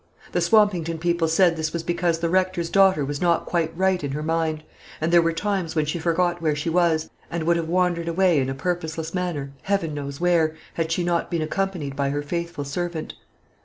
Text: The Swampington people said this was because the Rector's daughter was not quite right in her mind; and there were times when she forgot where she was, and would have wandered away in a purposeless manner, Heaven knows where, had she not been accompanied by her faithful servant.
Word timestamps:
The 0.31 0.41
Swampington 0.41 0.97
people 0.97 1.27
said 1.27 1.55
this 1.55 1.73
was 1.73 1.83
because 1.83 2.17
the 2.17 2.27
Rector's 2.29 2.71
daughter 2.71 3.05
was 3.05 3.21
not 3.21 3.45
quite 3.45 3.71
right 3.77 4.03
in 4.03 4.13
her 4.13 4.23
mind; 4.23 4.63
and 4.99 5.11
there 5.13 5.21
were 5.21 5.31
times 5.31 5.75
when 5.75 5.85
she 5.85 5.99
forgot 5.99 6.41
where 6.41 6.55
she 6.55 6.71
was, 6.71 7.11
and 7.29 7.43
would 7.43 7.55
have 7.55 7.69
wandered 7.69 8.07
away 8.07 8.39
in 8.39 8.49
a 8.49 8.55
purposeless 8.55 9.13
manner, 9.13 9.51
Heaven 9.61 9.93
knows 9.93 10.19
where, 10.19 10.55
had 10.73 10.91
she 10.91 11.03
not 11.03 11.29
been 11.29 11.43
accompanied 11.43 11.95
by 11.95 12.09
her 12.09 12.23
faithful 12.23 12.63
servant. 12.65 13.13